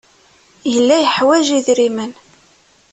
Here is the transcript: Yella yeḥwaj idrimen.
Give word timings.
Yella 0.73 0.95
yeḥwaj 0.99 1.47
idrimen. 1.57 2.11